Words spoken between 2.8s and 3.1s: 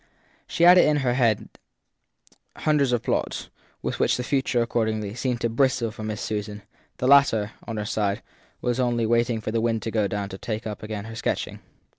of